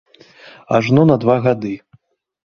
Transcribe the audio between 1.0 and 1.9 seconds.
на два гады.